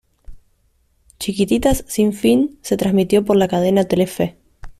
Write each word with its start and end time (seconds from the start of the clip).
Chiquititas 1.19 1.85
sin 1.87 2.11
fin, 2.13 2.57
se 2.63 2.75
transmitió 2.75 3.23
por 3.23 3.35
la 3.37 3.47
cadena 3.47 3.83
Telefe. 3.83 4.35